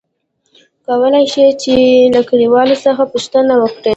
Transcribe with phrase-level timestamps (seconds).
[0.85, 1.73] کولاى شې ،چې
[2.13, 3.89] له کليوالو څخه پوښتنه وکړې؟